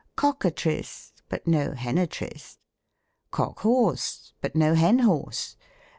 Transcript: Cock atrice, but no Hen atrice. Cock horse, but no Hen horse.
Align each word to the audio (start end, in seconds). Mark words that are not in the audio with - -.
Cock 0.15 0.39
atrice, 0.41 1.11
but 1.29 1.45
no 1.45 1.73
Hen 1.73 1.97
atrice. 1.97 2.57
Cock 3.29 3.59
horse, 3.59 4.33
but 4.41 4.55
no 4.55 4.73
Hen 4.73 4.97
horse. 4.97 5.57